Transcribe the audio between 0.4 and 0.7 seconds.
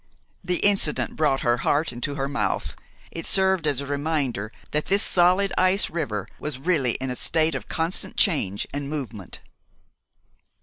The